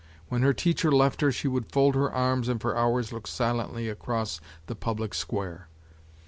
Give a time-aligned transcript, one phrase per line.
[0.29, 3.87] When her teacher left her she would fold her arms and for hours look silently
[3.87, 5.67] across the public square.